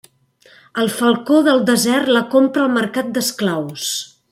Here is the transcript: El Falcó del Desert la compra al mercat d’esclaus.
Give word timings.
El 0.83 0.89
Falcó 1.01 1.41
del 1.49 1.61
Desert 1.67 2.11
la 2.17 2.23
compra 2.33 2.65
al 2.65 2.73
mercat 2.79 3.13
d’esclaus. 3.19 3.87